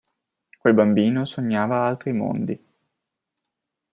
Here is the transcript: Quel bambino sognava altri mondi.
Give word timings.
Quel 0.59 0.73
bambino 0.73 1.25
sognava 1.25 1.85
altri 1.85 2.11
mondi. 2.11 2.59